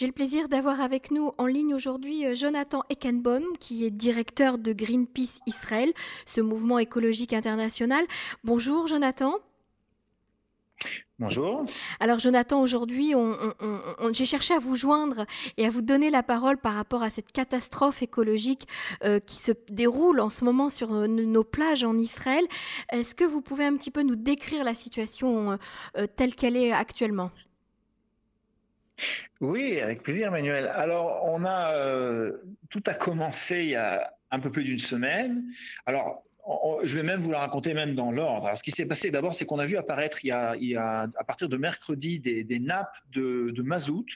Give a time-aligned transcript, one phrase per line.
[0.00, 4.56] J'ai le plaisir d'avoir avec nous en ligne aujourd'hui euh, Jonathan Eckenbaum, qui est directeur
[4.56, 5.92] de Greenpeace Israël,
[6.24, 8.06] ce mouvement écologique international.
[8.42, 9.34] Bonjour Jonathan.
[11.18, 11.64] Bonjour.
[11.98, 13.12] Alors Jonathan, aujourd'hui,
[14.12, 15.26] j'ai cherché à vous joindre
[15.58, 18.66] et à vous donner la parole par rapport à cette catastrophe écologique
[19.04, 22.46] euh, qui se déroule en ce moment sur euh, nos plages en Israël.
[22.90, 25.58] Est-ce que vous pouvez un petit peu nous décrire la situation
[26.16, 27.30] telle qu'elle est actuellement?
[29.40, 30.68] Oui, avec plaisir, Emmanuel.
[30.74, 35.44] Alors, on a euh, tout a commencé il y a un peu plus d'une semaine.
[35.86, 36.24] Alors,
[36.82, 38.50] je vais même vous la raconter même dans l'ordre.
[38.56, 42.60] Ce qui s'est passé d'abord, c'est qu'on a vu apparaître à partir de mercredi des,
[42.60, 44.06] nappes de, mazout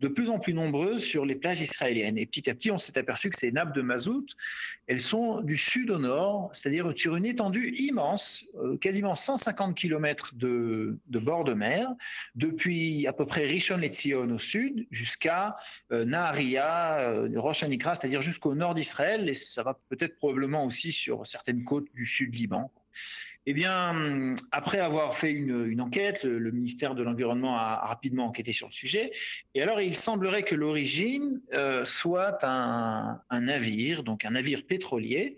[0.00, 2.18] de plus en plus nombreuses sur les plages israéliennes.
[2.18, 4.26] Et petit à petit, on s'est aperçu que ces nappes de mazout,
[4.86, 10.34] elles sont du sud au nord, c'est-à-dire sur une étendue immense, euh, quasiment 150 km
[10.34, 11.88] de, de, bord de mer,
[12.34, 15.56] depuis à peu près Rishon LeZion au sud jusqu'à
[15.92, 20.92] euh, Naharia, euh, Rosh Hanikra, c'est-à-dire jusqu'au nord d'Israël, et ça va peut-être probablement aussi
[20.92, 22.70] sur certaines côtes du sud Liban.
[23.48, 28.66] Eh bien, après avoir fait une, enquête, le, ministère de l'Environnement a, rapidement enquêté sur
[28.66, 29.12] le sujet.
[29.54, 35.36] Et alors, il semblerait que l'origine euh, soit un, navire, donc un navire pétrolier,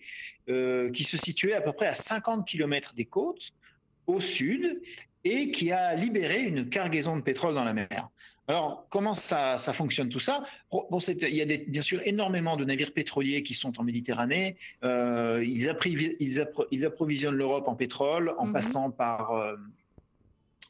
[0.48, 3.52] euh, qui se situait à peu près à 50 km des côtes,
[4.08, 4.80] au sud,
[5.24, 8.08] et qui a libéré une cargaison de pétrole dans la mer.
[8.48, 10.42] Alors, comment ça, fonctionne tout ça?
[10.72, 14.56] Bon, Il y a bien sûr énormément de navires pétroliers qui sont en Méditerranée.
[14.84, 15.68] Euh, ils,
[16.86, 18.52] approvisionnent l'Europe en pétrole en mhm.
[18.54, 19.56] passant par euh,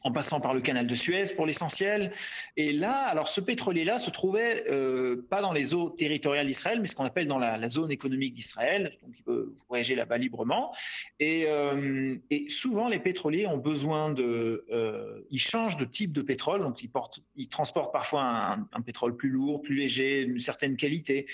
[0.09, 2.13] en passant par le canal de Suez pour l'essentiel.
[2.57, 6.87] Et là, alors ce pétrolier-là se trouvait euh, pas dans les eaux territoriales d'Israël, mais
[6.87, 10.75] ce qu'on appelle dans la, zone économique d'Israël, donc il peut voyager là-bas librement.
[11.21, 16.23] Et, euh, et, souvent, les pétroliers ont besoin de, euh, ils changent de type de
[16.23, 20.39] pétrole, donc ils portent, ils transportent parfois un, un pétrole plus lourd, plus léger, d'une
[20.39, 21.27] certaine qualité.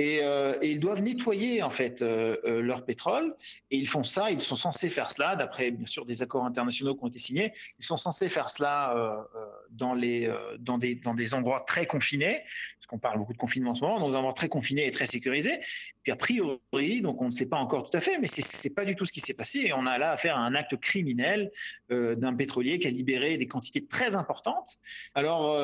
[0.00, 3.34] Euh, et, ils doivent nettoyer en fait euh, euh, leur pétrole.
[3.70, 6.94] Et ils font ça, ils sont censés faire cela, d'après bien sûr des accords internationaux
[6.94, 9.26] qui ont été signés, ils sont censés faire cela
[9.70, 12.42] dans, des, endroits très confinés,
[12.78, 14.90] parce qu'on parle beaucoup de confinement en ce moment, dans des endroits très confinés et
[14.90, 15.60] très sécurisés.
[16.02, 18.84] Puis a priori, donc on ne sait pas encore tout à fait, mais c'est pas
[18.84, 19.60] du tout ce qui s'est passé.
[19.60, 21.50] Et on a là affaire à un acte criminel
[21.90, 24.78] d'un pétrolier qui a libéré des quantités très importantes.
[25.14, 25.56] Alors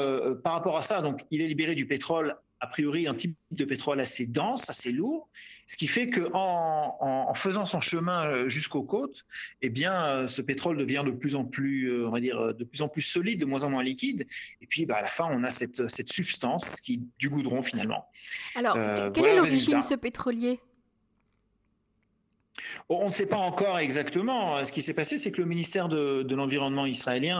[0.42, 3.64] par rapport à ça, donc il est libéré du pétrole a priori un type de
[3.64, 5.28] pétrole assez dense, assez lourd,
[5.66, 9.24] ce qui fait que en, faisant son chemin euh, jusqu'aux côtes,
[9.62, 12.64] eh bien, euh, ce pétrole devient de plus en plus, euh, on va dire, de
[12.64, 14.26] plus en plus solide, de moins en moins liquide,
[14.60, 18.08] et puis bah, à la fin, on a cette, cette substance qui du goudron finalement.
[18.56, 18.74] Alors,
[19.12, 20.60] quelle est l'origine de ce pétrolier?
[22.98, 24.64] On ne sait pas encore exactement.
[24.64, 27.38] Ce qui s'est passé, c'est que le ministère de, l'Environnement israélien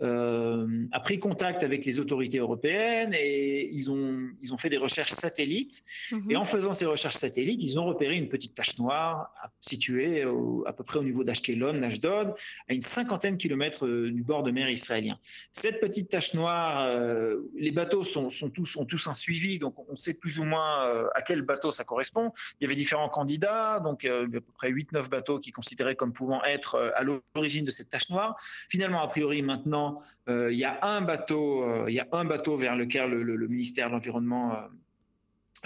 [0.00, 4.76] euh, a, pris contact avec les autorités européennes et ils ont, ils ont fait des
[4.76, 5.82] recherches satellites.
[6.10, 6.30] Mhm.
[6.30, 10.24] Et en faisant ces recherches satellites, ils ont repéré une petite tache noire située
[10.66, 12.34] à peu près au niveau d'Ashkelon, d'Ashdod,
[12.68, 15.18] à une cinquantaine de kilomètres euh, du bord de mer israélien.
[15.52, 19.96] Cette petite tache noire, euh, les bateaux sont, tous, ont tous un suivi, donc on
[19.96, 22.32] sait plus ou moins à quel bateau ça correspond.
[22.60, 26.42] Il y avait différents candidats donc à peu près 8-9 bateaux qui considéraient comme pouvant
[26.44, 28.36] être euh, à l'origine de cette tache noire.
[28.68, 32.56] Finalement, a priori, maintenant, euh, il y a un bateau, il y a un bateau
[32.56, 34.68] vers lequel le ministère de l'Environnement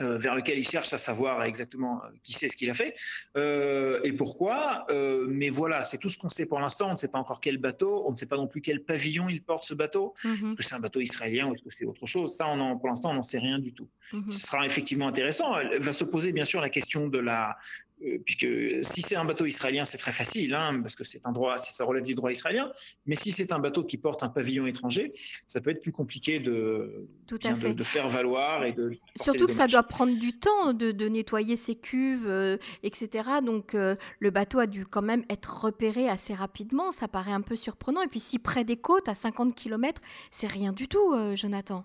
[0.00, 2.94] euh, vers lequel il cherche à savoir exactement euh, qui sait ce qu'il a fait
[3.36, 4.86] euh, et pourquoi.
[5.28, 6.88] mais voilà, c'est tout ce qu'on sait pour l'instant.
[6.88, 9.28] On ne sait pas encore quel bateau, on ne sait pas non plus quel pavillon
[9.28, 10.14] il porte ce bateau.
[10.25, 10.48] Mhm.
[10.48, 12.34] Est-ce que c'est un bateau israélien ou est-ce que c'est autre chose?
[12.34, 13.88] Ça, on pour l'instant, on n'en sait rien du tout.
[14.14, 14.31] Mhm.
[14.31, 15.58] Ce sera effectivement intéressant.
[15.58, 17.91] Elle va se poser bien sûr la question de la euh,
[18.24, 18.46] puisque
[18.82, 21.84] si c'est un bateau israélien, c'est très facile, hein, parce que c'est un droit, ça
[21.84, 22.70] relève du droit israélien.
[23.06, 25.12] Mais si c'est un bateau qui porte un pavillon étranger,
[25.46, 28.96] ça peut être plus compliqué de, de, faire valoir et de.
[29.20, 33.28] Surtout que ça doit prendre du temps de, nettoyer ses cuves, euh, etc.
[33.44, 36.92] Donc euh, le bateau a dû quand même être repéré assez rapidement.
[36.92, 38.02] Ça paraît un peu surprenant.
[38.02, 41.84] Et puis si près des côtes, à 50 km, c'est rien du tout, Jonathan.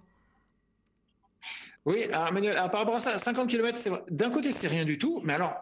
[1.87, 5.21] Oui, alors, Manuel, par rapport à ça, 50 km, d'un côté, c'est rien du tout,
[5.23, 5.53] mais alors,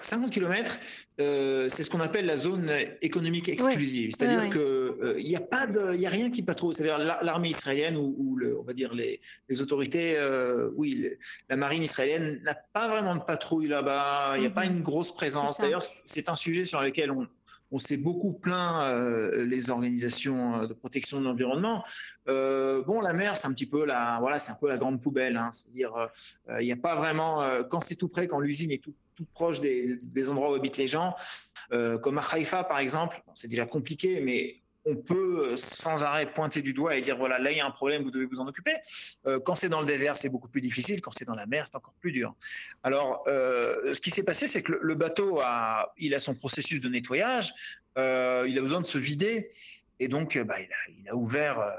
[0.00, 0.78] 50 km,
[1.20, 2.70] euh, c'est ce qu'on appelle la zone
[3.02, 4.12] économique exclusive.
[4.12, 6.74] C'est-à-dire qu'il n'y euh, a pas de, y a rien qui patrouille.
[6.74, 9.20] C'est-à-dire l'armée israélienne ou, le, on va dire les,
[9.62, 11.08] autorités, euh, oui,
[11.48, 14.34] la marine israélienne n'a pas vraiment de patrouille là-bas.
[14.36, 14.76] Il n'y a pas mhm.
[14.76, 15.58] une grosse présence.
[15.58, 17.26] D'ailleurs, c'est un sujet sur lequel on,
[17.70, 21.84] on s'est beaucoup plaint euh, les organisations euh, de protection de l'environnement.
[22.28, 25.02] Euh, bon, la mer, c'est un petit peu la, voilà, c'est un peu la grande
[25.02, 25.36] poubelle.
[25.36, 25.50] Hein.
[25.52, 26.08] C'est-à-dire,
[26.60, 30.30] il n'y a pas vraiment, quand c'est tout près, quand l'usine est tout, proche des,
[30.30, 31.14] endroits où habitent les gens,
[31.70, 36.72] comme à Haïfa par exemple, c'est déjà compliqué, mais on peut sans arrêt pointer du
[36.72, 38.72] doigt et dire voilà, là il y a un problème, vous devez vous en occuper.
[39.26, 41.00] Euh, quand c'est dans le désert, c'est beaucoup plus difficile.
[41.00, 42.34] Quand c'est dans la mer, c'est encore plus dur.
[42.82, 46.80] Alors, euh, ce qui s'est passé, c'est que le, bateau a, il a son processus
[46.80, 47.52] de nettoyage.
[47.98, 49.48] Euh, il a besoin de se vider,
[50.00, 50.56] et donc bah,
[50.88, 51.74] il, a, ouvert.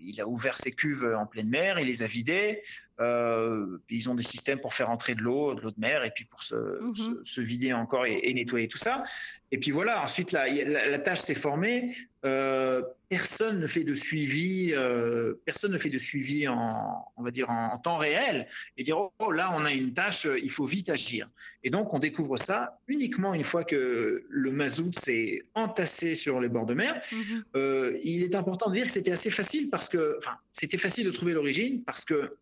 [0.00, 2.62] il a ouvert ses cuves en pleine mer, il les a vidées.
[3.02, 6.10] Euh, ils ont des systèmes pour faire entrer de l'eau, de l'eau de mer, et
[6.10, 7.22] puis pour se, mhm.
[7.38, 9.02] vider encore et, nettoyer tout ça.
[9.50, 11.94] Et puis voilà, ensuite la, la, tâche s'est formée.
[12.24, 17.32] Euh, personne ne fait de suivi, euh, personne ne fait de suivi en, on va
[17.32, 18.46] dire en, temps réel
[18.76, 21.28] et dire oh, là on a une tâche, il faut vite agir.
[21.64, 26.48] Et donc on découvre ça uniquement une fois que le mazout s'est entassé sur les
[26.48, 27.02] bords de mer.
[27.12, 27.96] Mhm.
[28.04, 31.10] il est important de dire que c'était assez facile parce que, enfin, c'était facile de
[31.10, 32.36] trouver l'origine parce que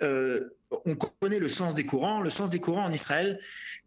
[0.00, 2.20] on connaît le sens des courants.
[2.20, 3.38] Le sens des courants en Israël,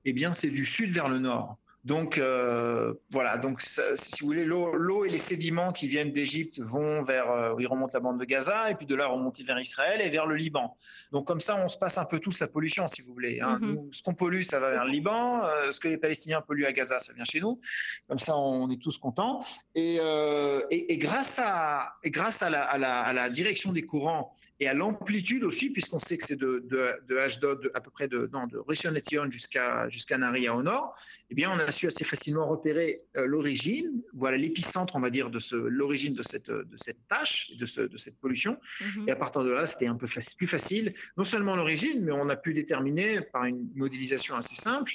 [0.05, 1.57] eh bien, c'est du sud vers le nord.
[1.85, 7.01] Donc euh, voilà, donc si vous voulez, l'eau et les sédiments qui viennent d'Égypte vont
[7.01, 10.01] vers, euh, ils remontent la bande de Gaza et puis de là remontent vers Israël
[10.01, 10.75] et vers le Liban.
[11.13, 13.39] Donc comme ça, on se passe un peu tous la pollution, si vous voulez.
[13.39, 13.59] Hein.
[13.61, 13.93] Mm-hmm.
[13.93, 15.41] ce qu'on pollue, ça va vers le Liban.
[15.71, 17.61] ce que les Palestiniens polluent à Gaza, ça vient chez nous.
[18.09, 19.39] Comme ça, on est tous contents.
[19.73, 19.99] Et,
[20.69, 25.43] et, grâce à, et grâce à la, à la direction des courants et à l'amplitude
[25.43, 28.57] aussi, puisqu'on sait que c'est de, de, de Ashdod, à peu près de, non, de
[28.57, 30.97] Rishon LeZion jusqu'à jusqu'à Naria au nord,
[31.29, 35.29] eh bien, on a su assez facilement repérer euh, l'origine, voilà l'épicentre, on va dire,
[35.29, 38.57] de l'origine de cette, de cette tâche, de, ce, de cette pollution.
[38.81, 39.09] Mhm.
[39.09, 40.07] Et à partir de là, c'était un peu
[40.37, 44.93] plus facile, non seulement l'origine, mais on a pu déterminer par une modélisation assez simple,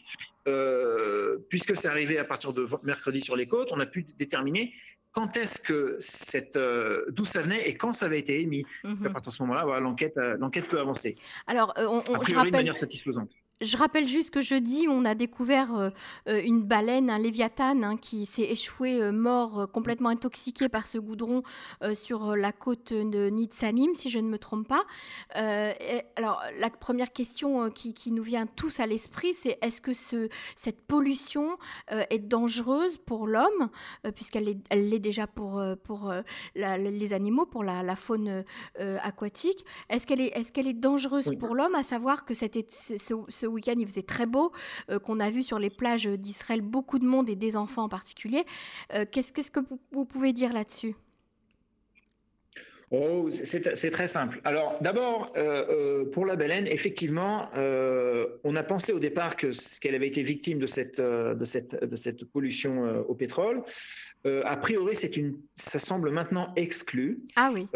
[0.49, 4.73] euh, puisque c'est arrivé à partir de mercredi sur les côtes, on a pu déterminer
[5.13, 8.65] quand est-ce que cette euh, d'où ça venait et quand ça avait été émis.
[8.83, 9.07] Mhm.
[9.07, 11.15] À partir de ce moment-là, l'enquête l'enquête peut avancer.
[11.47, 13.31] Alors, on, on, je rappelle, de manière satisfaisante.
[13.61, 15.91] Je rappelle juste que jeudi, on a découvert euh,
[16.29, 20.99] euh, une baleine, un léviathan, hein, qui s'est échoué euh, mort, complètement intoxiqué par ce
[20.99, 21.43] goudron
[21.95, 24.85] sur la côte de Nitsanim, si je ne me trompe pas.
[26.17, 30.87] alors, la première question qui, nous vient tous à l'esprit, c'est est-ce que ce, cette
[30.87, 31.57] pollution
[31.89, 33.71] est dangereuse pour l'homme,
[34.15, 36.13] puisqu'elle l'est déjà pour, pour
[36.55, 38.45] les animaux, pour la, faune
[38.79, 43.44] aquatique Est-ce qu'elle est, est, qu'elle est dangereuse pour l'homme, à savoir que cette, ce
[43.44, 44.53] ce week-end, il faisait très beau,
[44.91, 47.89] euh, qu'on a vu sur les plages d'Israël beaucoup de monde et des enfants en
[47.89, 48.45] particulier.
[48.93, 49.61] Euh, qu'est-ce que
[49.93, 50.95] vous pouvez dire là-dessus?
[52.95, 54.41] Oh, c'est très simple.
[54.45, 57.49] Alors d'abord, euh, pour la baleine, effectivement,
[58.45, 59.51] on a pensé au départ que
[59.81, 63.63] qu'elle avait été victime de cette, de cette, de cette pollution au pétrole.
[64.25, 67.19] a priori, une, ça semble maintenant exclu.
[67.37, 67.67] Ah oui.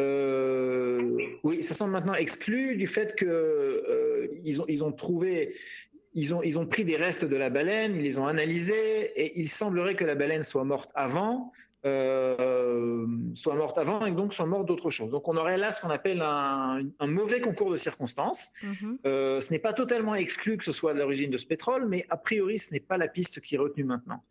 [1.43, 5.55] oui, ça semble maintenant exclu du fait que ils ont, ils ont trouvé
[6.15, 9.39] ils ont, ils ont pris des restes de la baleine, ils les ont analysés, et
[9.39, 11.53] il semblerait que la baleine soit morte avant,
[11.89, 15.11] euh, soit morte avant et donc soit morte d'autre chose.
[15.11, 18.53] Donc on aurait là ce qu'on appelle un, mauvais concours de circonstances.
[18.63, 18.99] Mhm.
[19.07, 22.17] Euh, ce n'est pas totalement exclu que ce soit l'origine de ce pétrole, mais a
[22.17, 24.25] priori ce n'est pas la piste qui est retenue maintenant,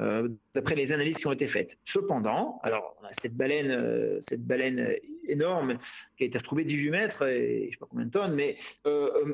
[0.00, 1.78] euh, d'après les analyses qui ont été faites.
[1.84, 4.94] Cependant, alors on a cette baleine, cette baleine
[5.28, 5.78] énorme
[6.16, 8.56] qui a été retrouvée 18 mètres et je ne sais pas combien de tonnes, mais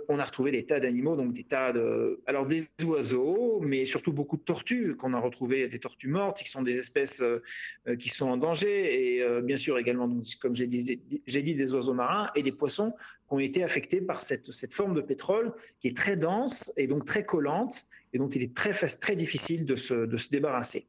[0.08, 4.12] on a retrouvé des tas d'animaux, donc des tas de, alors des oiseaux, mais surtout
[4.12, 8.08] beaucoup de tortues qu'on a retrouvées, des tortues mortes qui sont des espèces euh, qui
[8.08, 10.11] sont en danger et euh, bien sûr également,
[10.41, 12.94] comme j'ai dit, dit, des oiseaux marins et des poissons
[13.28, 16.86] qui ont été affectés par cette, cette forme de pétrole qui est très dense et
[16.86, 20.86] donc très collante et dont il est très, très difficile de se, de se débarrasser.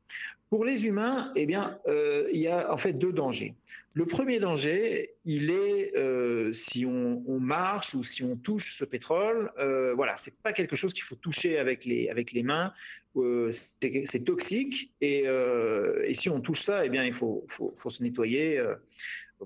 [0.49, 3.55] Pour les humains, eh bien, euh, il y a en fait deux dangers.
[3.93, 9.51] Le premier danger, il est euh, si on, marche ou si on touche ce pétrole.
[9.57, 12.73] Euh, voilà, c'est pas quelque chose qu'il faut toucher avec les avec les mains.
[13.15, 17.89] Euh, c'est toxique et, et, si on touche ça, eh bien, il faut, faut, faut
[17.89, 18.61] se nettoyer.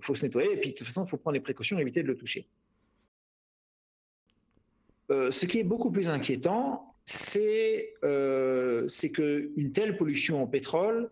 [0.01, 2.07] faut se nettoyer et puis de toute façon, il faut prendre les précautions, éviter de
[2.07, 2.47] le toucher.
[5.09, 11.09] Ce qui est beaucoup plus inquiétant, c'est euh, qu'une telle pollution au pétrole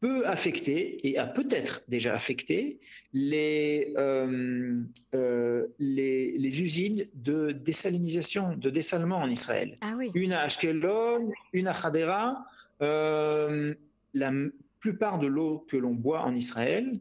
[0.00, 2.78] peut affecter, et a peut-être déjà affecté,
[3.12, 4.80] les, euh,
[5.14, 9.76] euh, les, les, usines de désalinisation, de dessalement en Israël.
[9.80, 10.10] Ah oui.
[10.14, 12.46] Une à Ashkelon, une à Hadera.
[12.80, 13.74] Euh,
[14.14, 14.32] la
[14.78, 17.00] plupart de l'eau que l'on boit en Israël,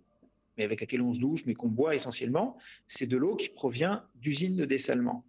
[0.57, 4.03] mais avec laquelle on se douche, mais qu'on boit essentiellement, c'est de l'eau qui provient
[4.15, 5.23] d'usines de dessalement.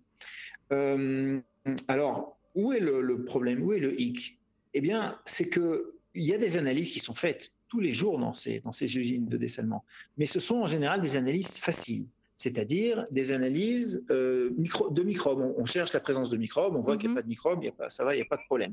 [0.70, 3.62] Alors, où est le, problème?
[3.62, 4.38] Où est le hic?
[4.74, 5.82] Eh bien, c'est qu'il
[6.14, 9.26] y a des analyses qui sont faites tous les jours dans ces, dans ces usines
[9.26, 9.84] de dessalement,
[10.16, 12.06] mais ce sont en général des analyses faciles.
[12.38, 15.54] C'est-à-dire des analyses de microbes.
[15.58, 17.16] On, cherche la présence de microbes, on voit qu'il n'y a mhm.
[17.16, 18.72] pas de microbes, y a pas, ça va, il n'y a pas de problème.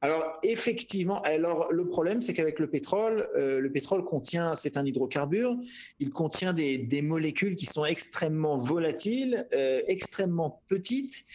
[0.00, 5.56] Alors effectivement, alors le problème, c'est qu'avec le pétrole, le pétrole contient, c'est un hydrocarbure,
[5.98, 9.46] il contient des, des, molécules qui sont extrêmement volatiles,
[9.86, 11.26] extrêmement petites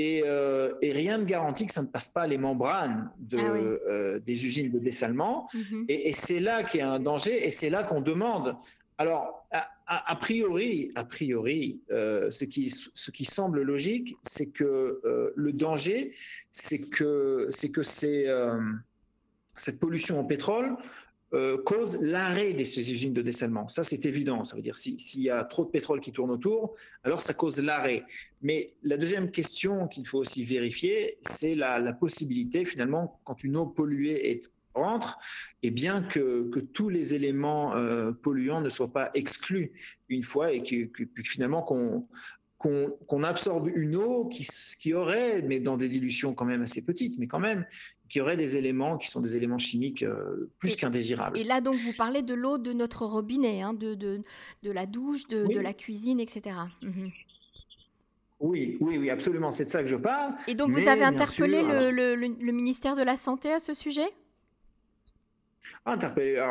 [0.00, 4.18] euh, et, rien ne garantit que ça ne passe pas les membranes de, ah euh,
[4.18, 5.48] des usines de dessalement.
[5.54, 5.84] Mhm.
[5.88, 8.56] Et, c'est là qu'il y a un danger et c'est là qu'on demande.
[8.98, 9.46] Alors,
[10.06, 15.00] a, priori, a priori euh, ce, qui, semble logique, c'est que
[15.34, 16.14] le danger,
[16.50, 18.26] c'est que, c'est,
[19.56, 20.76] cette pollution au pétrole
[21.34, 23.66] euh, cause l'arrêt de ces usines de dessalement.
[23.68, 24.44] Ça, c'est évident.
[24.44, 27.60] Ça veut dire s'il y a trop de pétrole qui tourne autour, alors ça cause
[27.60, 28.04] l'arrêt.
[28.42, 33.66] Mais la deuxième question qu'il faut aussi vérifier, c'est la, possibilité, finalement, quand une eau
[33.66, 35.18] polluée est rentre,
[35.62, 39.72] et bien que, tous les éléments euh, polluants ne soient pas exclus
[40.08, 40.90] une fois et que,
[41.22, 42.06] finalement qu'on
[42.58, 44.46] qu'on absorbe une eau qui,
[44.80, 47.66] qui, aurait, mais dans des dilutions quand même assez petites, mais quand même,
[48.08, 51.36] qui aurait des éléments qui sont des éléments chimiques euh, plus qu'indésirables.
[51.36, 54.22] Et là, donc, vous parlez de l'eau de notre robinet, hein, de, de,
[54.62, 56.56] de, la douche, de, de, la cuisine, etc.
[56.80, 57.10] Mhm.
[58.40, 60.34] Oui, oui, oui, absolument, c'est de ça que je parle.
[60.46, 64.08] Et donc, vous avez interpellé le, le, le ministère de la Santé à ce sujet?
[65.86, 66.42] Interpeller.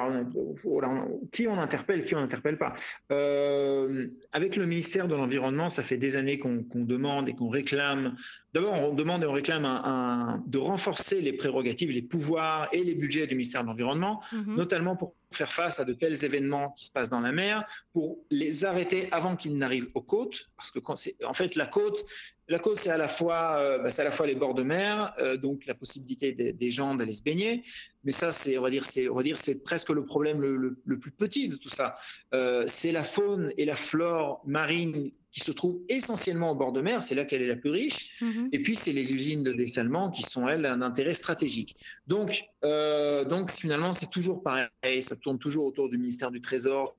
[1.32, 2.74] qui on interpelle, qui on n'interpelle pas.
[3.12, 8.16] Euh, avec le ministère de l'Environnement, ça fait des années qu'on demande et qu'on réclame.
[8.54, 12.94] D'abord, on demande et on réclame un, de renforcer les prérogatives, les pouvoirs et les
[12.94, 14.56] budgets du ministère de l'Environnement, mhm.
[14.56, 18.20] notamment pour faire face à de tels événements qui se passent dans la mer, pour
[18.30, 20.94] les arrêter avant qu'ils n'arrivent aux côtes, parce que quand
[21.26, 22.06] en fait la côte,
[22.48, 24.62] la côte c'est à la fois, euh, bah, c'est à la fois les bords de
[24.62, 27.64] mer, euh, donc la possibilité des, gens d'aller se baigner,
[28.04, 31.00] mais ça c'est, on va dire, c'est, on va dire, c'est presque le problème le,
[31.00, 31.96] plus petit de tout ça.
[32.36, 36.82] Euh, c'est la faune et la flore marine qui se trouve essentiellement au bord de
[36.82, 38.22] mer, c'est là qu'elle est la plus riche.
[38.22, 38.50] Mhm.
[38.52, 41.76] Et puis, c'est les usines de dessalement qui sont, elles, un intérêt stratégique.
[42.06, 45.02] Donc, euh, donc finalement, c'est toujours pareil.
[45.02, 46.96] Ça tourne toujours autour du ministère du Trésor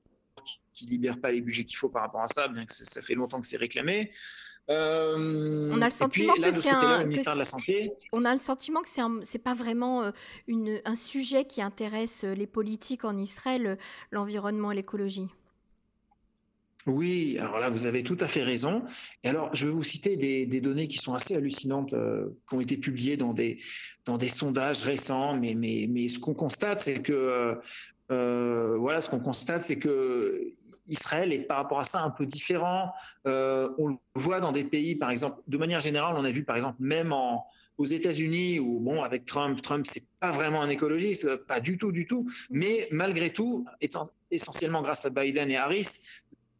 [0.73, 3.01] qui ne libère pas les budgets qu'il faut par rapport à ça, bien que ça,
[3.01, 4.11] fait longtemps que c'est réclamé.
[4.69, 7.07] Euh, on a le sentiment que c'est un.
[7.07, 7.93] de la Santé.
[8.11, 10.11] On a le sentiment que c'est c'est pas vraiment euh,
[10.47, 13.77] une, un sujet qui intéresse les politiques en Israël,
[14.11, 15.29] l'environnement et l'écologie.
[16.87, 18.83] Oui, alors là, vous avez tout à fait raison.
[19.23, 22.61] Et alors, je vais vous citer des, données qui sont assez hallucinantes, euh, qui ont
[22.61, 23.59] été publiées dans des,
[24.05, 25.35] dans des sondages récents.
[25.35, 27.55] Mais, mais, mais ce qu'on constate, c'est que, euh,
[28.11, 30.53] euh, voilà, ce qu'on constate, c'est que
[30.87, 32.91] Israël est par rapport à ça un peu différent.
[33.25, 36.55] on le voit dans des pays, par exemple, de manière générale, on a vu, par
[36.55, 41.35] exemple, même en, aux États-Unis, où bon, avec Trump, Trump c'est pas vraiment un écologiste,
[41.47, 45.99] pas du tout, du tout, mais malgré tout, étant essentiellement grâce à Biden et Harris,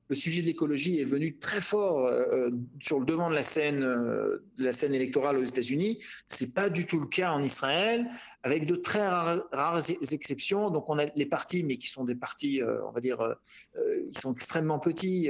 [0.07, 3.83] le sujet de l'écologie est venu très fort euh, sur le devant de la scène,
[3.83, 6.03] euh, de la scène électorale aux États-Unis.
[6.27, 8.07] C'est pas du tout le cas en Israël,
[8.43, 10.69] avec de très rares, exceptions.
[10.69, 13.35] Donc on a les partis, mais qui sont des partis, euh, on va dire,
[13.77, 15.29] ils sont extrêmement petits.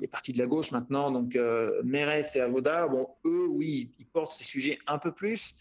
[0.00, 1.36] les partis de la gauche maintenant, donc
[1.84, 5.54] Meretz et Avoda, bon, eux, oui, ils portent ces sujets un peu plus.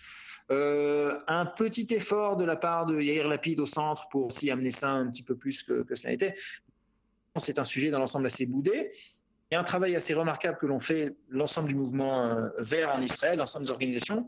[0.50, 4.92] un petit effort de la part de Yair Lapid au centre pour aussi amener ça
[4.92, 6.36] un petit peu plus que, que cela était
[7.38, 8.92] c'est un sujet dans l'ensemble assez boudé.
[9.52, 12.90] Il y a un travail assez remarquable que l'on fait l'ensemble du mouvement euh, vert
[12.96, 14.26] en Israël, l'ensemble des organisations,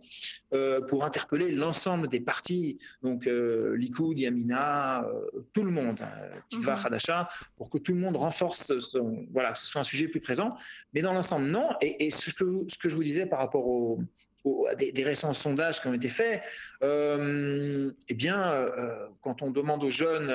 [0.54, 5.08] euh, pour interpeller l'ensemble des partis, donc euh, Likoud, Yamina,
[5.54, 6.02] tout le monde,
[6.50, 6.86] Tikva, mhm.
[6.86, 8.74] Hadasha, pour que tout le monde renforce,
[9.32, 10.58] voilà, que ce soit un sujet plus présent.
[10.94, 11.70] Mais dans l'ensemble, non.
[11.80, 14.02] Et, ce, que, ce que je vous disais par rapport au,
[14.70, 16.42] à des, récents sondages qui ont été faits,
[16.82, 18.68] eh bien,
[19.22, 20.30] quand on demande aux jeunes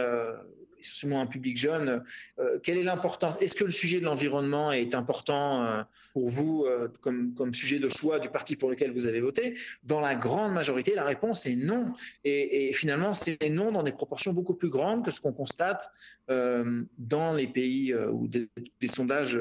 [0.78, 2.02] essentiellement un public jeune.
[2.38, 5.82] Euh, quelle est l'importance Est-ce que le sujet de l'environnement est important euh,
[6.12, 9.56] pour vous euh, comme, comme sujet de choix du parti pour lequel vous avez voté?
[9.82, 11.92] Dans la grande majorité, la réponse est non.
[12.24, 15.90] Et, finalement, c'est non dans des proportions beaucoup plus grandes que ce qu'on constate
[16.28, 18.48] dans les pays où des,
[18.86, 19.38] sondages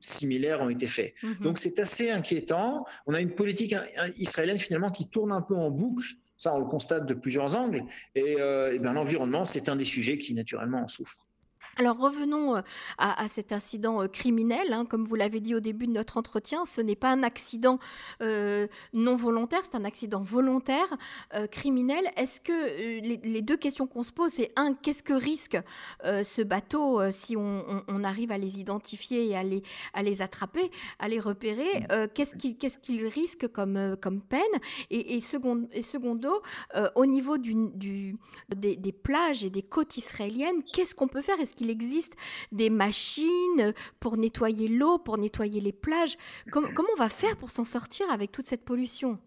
[0.00, 1.14] similaires ont été faits.
[1.22, 1.42] Mm-hmm.
[1.42, 2.86] Donc c'est assez inquiétant.
[3.06, 3.74] On a une politique
[4.16, 7.84] israélienne finalement qui tourne un peu en boucle ça, on le constate de plusieurs angles.
[8.14, 11.28] Et, euh, et l'environnement, c'est un des sujets qui, naturellement, en souffre.
[11.80, 12.60] Alors revenons euh,
[12.98, 14.74] à, cet incident euh, criminel.
[14.74, 14.84] Hein.
[14.84, 17.78] Comme vous l'avez dit au début de notre entretien, ce n'est pas un accident
[18.20, 20.94] euh, non volontaire, c'est un accident volontaire
[21.50, 22.04] criminel.
[22.16, 25.56] Est-ce que les, deux questions qu'on se pose, c'est un, qu'est-ce que risque
[26.04, 29.62] ce bateau si on, arrive à les identifier et à les,
[29.94, 34.40] à les attraper, à les repérer Qu'est-ce qu'il risque comme, comme peine?
[34.90, 36.42] Et, et, second, et secondo,
[36.94, 38.16] au niveau du,
[38.54, 41.40] des, des, plages et des côtes israéliennes, qu'est-ce qu'on peut faire?
[41.40, 42.14] Est-ce qu'il existe
[42.52, 46.16] des machines pour nettoyer l'eau, pour nettoyer les plages
[46.50, 49.18] comment on va faire pour s'en sortir avec toute cette pollution?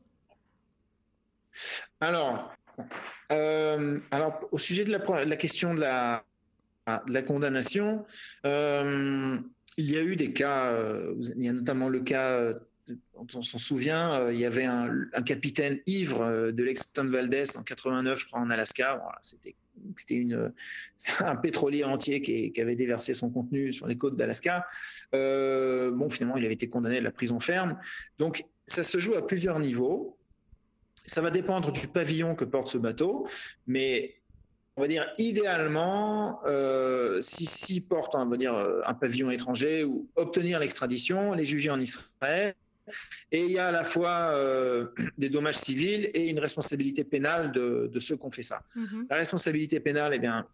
[1.99, 2.51] Alors,
[3.31, 6.23] euh, alors, au sujet de la, question de la,
[6.87, 8.05] de la condamnation,
[8.45, 9.37] euh,
[9.77, 12.53] il y a eu des cas, euh, il y a notamment le cas,
[13.13, 18.25] on s'en souvient, il y avait un, capitaine ivre de l'Exxon Valdez en 89, je
[18.27, 19.01] crois, en Alaska.
[19.21, 19.55] C'était
[19.97, 20.25] c'était
[21.19, 24.65] un pétrolier entier qui, avait déversé son contenu sur les côtes d'Alaska.
[25.11, 27.77] bon, finalement, il avait été condamné à la prison ferme.
[28.19, 30.17] Donc, ça se joue à plusieurs niveaux
[31.05, 33.27] ça va dépendre du pavillon que porte ce bateau,
[33.67, 34.15] mais
[34.75, 41.33] on va dire idéalement, euh, si, si porte euh, un pavillon étranger ou obtenir l'extradition,
[41.33, 42.55] les juger en Israël.
[43.31, 44.87] Et il y a à la fois euh,
[45.17, 48.63] des dommages civils et une responsabilité pénale de, ceux qui ont fait ça.
[48.75, 49.07] Mm-hmm.
[49.09, 50.45] La responsabilité pénale, eh bien,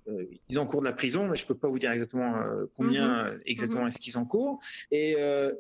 [0.50, 2.36] ils encourent de la prison, mais je ne peux pas vous dire exactement
[2.76, 3.42] combien mm-hmm.
[3.46, 3.88] exactement mm-hmm.
[3.88, 4.60] est-ce qu'ils encourent.
[4.92, 5.12] Et,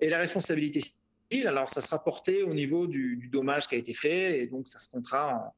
[0.01, 0.81] et la responsabilité
[1.45, 4.79] alors ça sera porté au niveau du, dommage qui a été fait, et donc ça
[4.79, 5.53] se comptera en,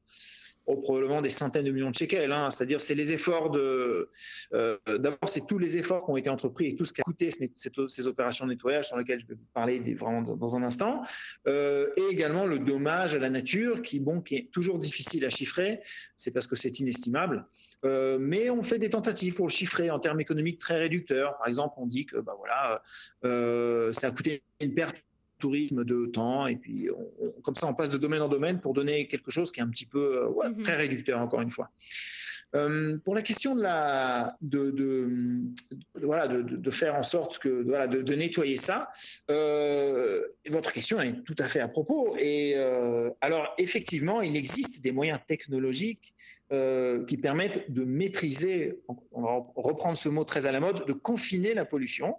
[0.66, 2.32] probablement des centaines de millions de shekels.
[2.32, 2.50] Hein.
[2.50, 4.10] C'est-à-dire, c'est les efforts de.
[4.52, 7.04] Euh, d'abord, c'est tous les efforts qui ont été entrepris et tout ce qui a
[7.04, 11.02] coûté ces, opérations de nettoyage sur lesquelles je vais parler vraiment dans, un instant,
[11.46, 15.28] euh, et également le dommage à la nature qui, bon, qui est toujours difficile à
[15.28, 15.80] chiffrer.
[16.16, 17.46] C'est parce que c'est inestimable,
[17.84, 21.36] euh, mais on fait des tentatives pour le chiffrer en termes économiques très réducteurs.
[21.38, 22.82] Par exemple, on dit que, bah voilà,
[23.92, 24.96] ça a coûté une perte
[25.42, 26.88] tourisme de temps, et puis
[27.42, 29.68] comme ça on passe de domaine en domaine pour donner quelque chose qui est un
[29.68, 30.62] petit peu euh, mhm.
[30.62, 31.70] très réducteur, encore une fois.
[32.54, 35.08] Euh, pour la question de, la, de, de,
[36.02, 38.90] voilà, de, faire en sorte que voilà, de, nettoyer ça,
[39.30, 40.20] euh,
[40.50, 42.14] votre question est tout à fait à propos.
[42.18, 42.56] Et
[43.22, 46.14] alors effectivement, il existe des moyens technologiques
[46.50, 48.78] qui permettent de maîtriser,
[49.12, 52.16] on va reprendre ce mot très à la mode, de confiner la pollution.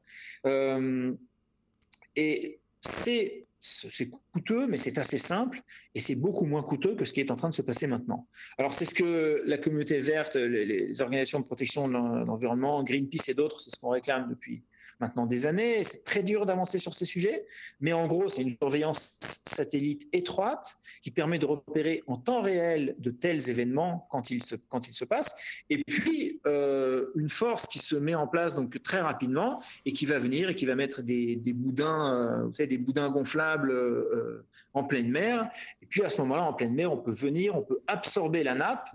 [2.16, 5.62] et c'est coûteux, mais c'est assez simple
[5.96, 8.28] et c'est beaucoup moins coûteux que ce qui est en train de se passer maintenant.
[8.58, 13.34] Alors c'est ce que la communauté verte, les, organisations de protection de l'environnement, Greenpeace et
[13.34, 14.64] d'autres, c'est ce qu'on réclame depuis
[15.00, 15.84] maintenant des années.
[15.84, 17.46] C'est très dur d'avancer sur ces sujets,
[17.80, 22.96] mais en gros, c'est une surveillance satellite étroite qui permet de repérer en temps réel
[23.00, 25.36] de tels événements quand ils se, passent.
[25.70, 30.06] Et puis, euh, une force qui se met en place donc très rapidement et qui
[30.06, 33.72] va venir et qui va mettre des, des boudins, euh, vous savez, des boudins gonflables
[33.72, 35.50] euh, en pleine mer.
[35.82, 38.56] Et puis, à ce moment-là, en pleine mer, on peut venir, on peut absorber la
[38.56, 38.90] nappe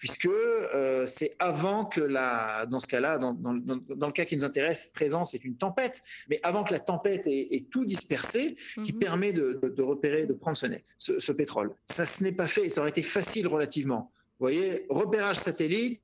[0.00, 4.86] puisque euh, c'est avant que la, dans ce cas-là, dans, le cas qui nous intéresse,
[4.86, 8.98] présent, c'est une tempête, mais avant que la tempête ait, tout dispersé, qui mhm.
[8.98, 11.70] permet de, repérer, de prendre ce, ce, pétrole.
[11.86, 14.10] Ça, ce n'est pas fait, ça aurait été facile relativement.
[14.38, 16.00] Vous voyez, repérage satellite,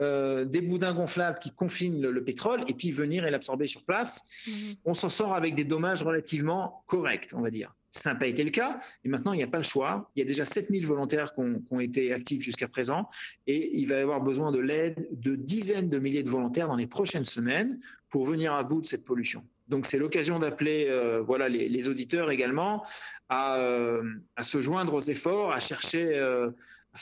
[0.00, 4.24] euh, des boudins gonflables qui confinent le, pétrole et puis venir et l'absorber sur place.
[4.48, 4.80] Mhm.
[4.84, 7.72] On s'en sort avec des dommages relativement corrects, on va dire.
[7.90, 8.78] Ça n'a pas été le cas.
[9.04, 10.10] Et maintenant, il n'y a pas le choix.
[10.14, 13.08] Il y a déjà 7000 volontaires qui ont, été actifs jusqu'à présent.
[13.46, 16.76] Et il va y avoir besoin de l'aide de dizaines de milliers de volontaires dans
[16.76, 17.78] les prochaines semaines
[18.10, 19.44] pour venir à bout de cette pollution.
[19.68, 22.84] Donc, c'est l'occasion d'appeler euh, voilà, les, auditeurs également
[23.28, 24.02] à, euh,
[24.36, 26.50] à, se joindre aux efforts, à chercher euh,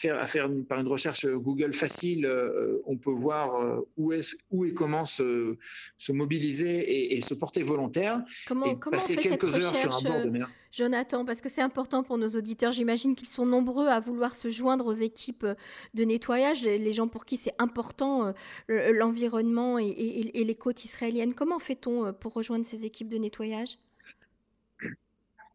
[0.04, 4.64] à faire par une recherche Google facile, euh, on peut voir euh, où, est, où
[4.64, 5.56] et comment se,
[5.96, 8.22] se mobiliser et, se porter volontaire.
[8.46, 10.50] Comment, et comment passer on fait quelques cette recherche, sur un bord de mer.
[10.72, 12.72] Jonathan, parce que c'est important pour nos auditeurs.
[12.72, 15.46] J'imagine qu'ils sont nombreux à vouloir se joindre aux équipes
[15.94, 18.34] de nettoyage, les gens pour qui c'est important
[18.70, 21.34] euh, l'environnement et, et les côtes israéliennes.
[21.34, 23.78] Comment fait-on pour rejoindre ces équipes de nettoyage?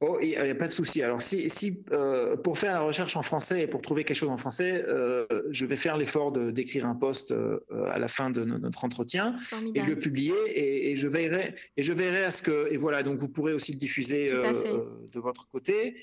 [0.04, 1.04] Oh, il n'y a pas de souci.
[1.04, 4.32] Alors, si, si euh, pour faire la recherche en français et pour trouver quelque chose
[4.32, 7.60] en français, euh, je vais faire l'effort d'écrire un post euh,
[7.92, 9.36] à la fin de notre entretien
[9.76, 13.20] et le publier et, je verrai et je verrai à ce que et voilà donc
[13.20, 15.96] vous pourrez aussi le diffuser de votre côté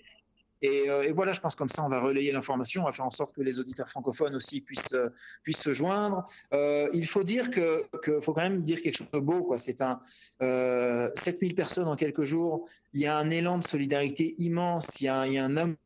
[0.64, 3.10] euh, et, voilà, je pense comme ça, on va relayer l'information, on va faire en
[3.10, 5.10] sorte que les auditeurs francophones aussi puissent, euh,
[5.42, 6.24] puissent se joindre.
[6.52, 9.58] Euh, il faut dire que, que, faut quand même dire quelque chose de beau, quoi.
[9.58, 10.00] C'est un
[10.42, 12.66] euh, 7000 personnes en quelques jours.
[12.92, 15.00] Il y a un élan de solidarité immense.
[15.00, 15.76] Il y a, il y a un homme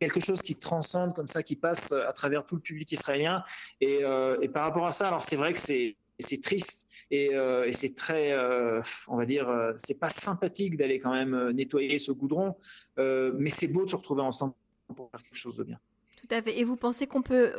[0.00, 3.42] quelque chose qui transcende comme ça, qui passe à travers tout le public israélien.
[3.80, 4.02] Et,
[4.40, 7.70] et par rapport à ça, alors c'est vrai que c'est et c'est triste et, euh,
[7.72, 12.12] c'est très, euh, on va dire, euh, c'est pas sympathique d'aller quand même nettoyer ce
[12.12, 12.56] goudron,
[12.96, 14.54] mais c'est beau de se retrouver ensemble
[14.94, 15.78] pour faire quelque chose de bien.
[16.16, 16.58] Tout à fait.
[16.58, 17.52] Et vous pensez qu'on peut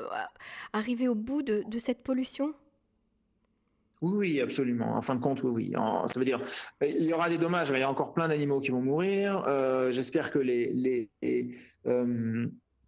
[0.74, 2.54] arriver au bout de, cette pollution?
[4.02, 4.96] Oui, oui, absolument.
[4.96, 5.74] En fin de compte, oui, oui.
[6.06, 6.42] ça veut dire,
[6.82, 7.70] il y aura des dommages.
[7.70, 9.44] Il y a encore plein d'animaux qui vont mourir.
[9.92, 11.56] J'espère que les, les,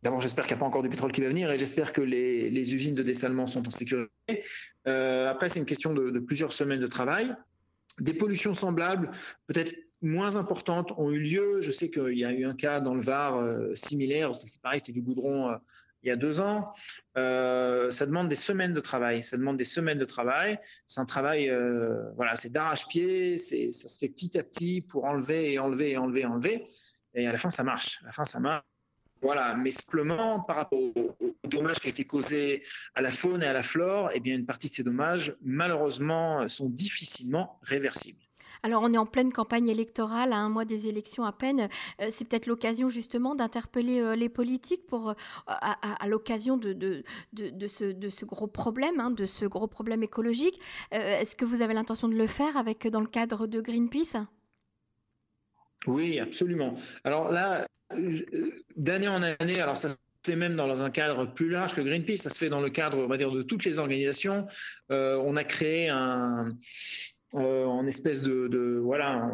[0.04, 2.02] D'abord, j'espère qu'il n'y a pas encore du pétrole qui va venir et j'espère que
[2.02, 4.44] les, usines de dessalement sont en sécurité.
[4.86, 7.36] après, c'est une question de, plusieurs semaines de travail.
[8.00, 9.12] Des pollutions semblables,
[9.48, 11.62] peut-être moins importantes, ont eu lieu.
[11.62, 13.40] Je sais qu'il y a eu un cas dans le Var
[13.76, 14.36] similaire.
[14.36, 15.56] C'est pareil, c'était du goudron
[16.04, 16.70] il y a deux ans.
[17.18, 19.24] Euh, ça demande des semaines de travail.
[19.24, 20.60] Ça demande des semaines de travail.
[20.88, 23.38] C'est un travail, euh, voilà, c'est d'arrache-pied.
[23.38, 26.68] Ça se fait petit à petit pour enlever et enlever et enlever et enlever.
[27.14, 28.00] Et à la fin, ça marche.
[28.04, 28.66] À la fin, ça marche.
[29.22, 32.64] Voilà, mais simplement par rapport aux, dommages qui ont été causés
[32.96, 36.48] à la faune et à la flore, eh bien une partie de ces dommages, malheureusement,
[36.48, 38.22] sont difficilement réversibles.
[38.64, 41.68] Alors on est en pleine campagne électorale, à un mois des élections à peine.
[42.00, 45.14] Euh, c'est peut-être l'occasion justement d'interpeller euh, les politiques pour, euh,
[45.48, 47.04] à, l'occasion de,
[47.34, 50.60] ce, gros problème, hein, de ce gros problème écologique.
[50.92, 54.18] Est-ce que vous avez l'intention de le faire avec, dans le cadre de Greenpeace?
[55.88, 56.76] Oui, absolument.
[57.04, 57.68] Alors là,
[58.76, 59.90] d'année en année, alors ça
[60.24, 63.00] fait même dans un cadre plus large que Greenpeace, ça se fait dans le cadre,
[63.00, 64.46] on va dire, de toutes les organisations.
[64.90, 66.50] on a créé un,
[67.36, 69.32] euh, espèce de, voilà,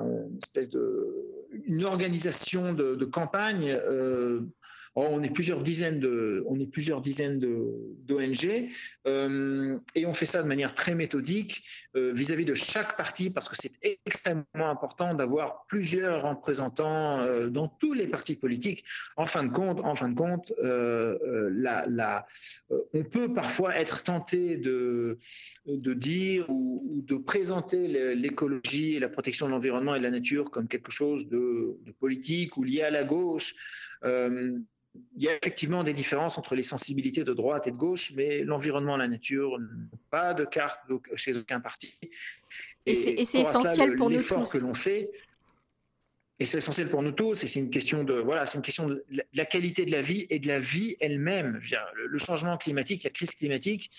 [1.66, 4.42] une organisation de, campagne euh,
[4.98, 8.70] on est plusieurs dizaines de, on est plusieurs dizaines d'ONG
[9.06, 11.64] euh, et on fait ça de manière très méthodique
[11.96, 13.74] euh, vis-à-vis de chaque parti parce que c'est
[14.06, 18.86] extrêmement important d'avoir plusieurs représentants euh, dans tous les partis politiques.
[19.18, 20.52] En fin de compte, en fin de compte,
[22.94, 25.18] on peut parfois être tenté de,
[25.68, 30.50] de dire ou, de présenter l'écologie et la protection de l'environnement et de la nature
[30.50, 33.54] comme quelque chose de, politique ou lié à la gauche
[35.16, 38.44] il y a effectivement des différences entre les sensibilités de droite et de gauche, mais
[38.44, 39.58] l'environnement la nature
[40.10, 40.80] pas de carte
[41.16, 41.94] chez aucun parti.
[42.86, 44.52] Et, c'est essentiel pour nous tous.
[44.52, 45.12] que l'on fait,
[46.40, 48.88] et c'est essentiel pour nous tous, et c'est une question de voilà, c'est une question
[48.88, 51.60] de la qualité de la vie et de la vie elle-même.
[51.96, 53.90] Le changement climatique, la crise climatique,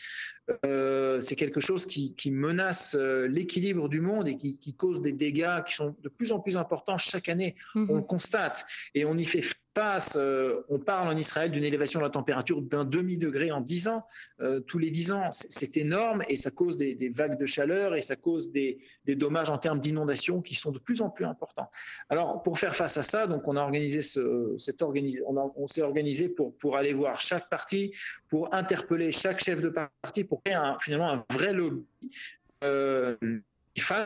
[0.65, 5.65] euh, c'est quelque chose qui, menace euh, l'équilibre du monde et qui, cause des dégâts
[5.67, 7.57] qui sont de plus en plus importants chaque année.
[7.75, 7.87] Mm-hmm.
[7.91, 9.43] On le constate et on y fait
[10.17, 14.05] euh, on parle en Israël d'une élévation de la température d'un demi-degré en 10 ans,
[14.41, 15.29] euh, tous les 10 ans.
[15.31, 19.59] C'est énorme et ça cause des, vagues de chaleur et ça cause des, dommages en
[19.59, 21.71] termes d'inondation qui sont de plus en plus importants.
[22.09, 26.77] Alors, pour faire face à ça, donc on a organisé on, s'est organisé pour, pour
[26.77, 27.95] aller voir chaque parti,
[28.29, 31.85] pour interpeller chaque chef de parti, pour créer finalement un vrai lobby.
[32.65, 33.17] Euh,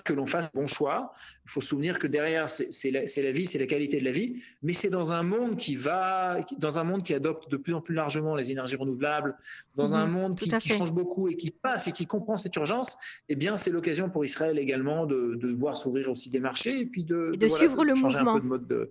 [0.05, 1.13] que l'on fasse bon choix.
[1.45, 4.13] Il faut se souvenir que derrière, c'est la, la, vie, c'est la qualité de la
[4.13, 7.75] vie, mais c'est dans un monde qui va, dans un monde qui adopte de plus
[7.75, 9.37] en plus largement les énergies renouvelables,
[9.75, 12.97] dans un mhm, monde qui, change beaucoup et qui passe et qui comprend cette urgence.
[13.29, 16.87] Eh bien, c'est l'occasion pour Israël également de, de voir s'ouvrir aussi des marchés et
[16.87, 18.33] puis de, de, suivre le mouvement.
[18.33, 18.91] Un peu de mode de,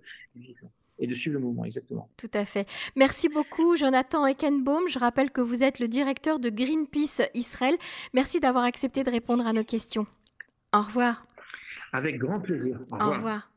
[0.98, 2.08] et de suivre le mouvement, exactement.
[2.16, 2.66] Tout à fait.
[2.96, 4.88] Merci beaucoup, Jonathan Eckenbaum.
[4.88, 7.76] Je rappelle que vous êtes le directeur de Greenpeace Israël.
[8.14, 10.06] Merci d'avoir accepté de répondre à nos questions.
[10.72, 11.26] Au revoir.
[11.92, 12.78] Avec grand plaisir.
[12.90, 13.48] Au revoir.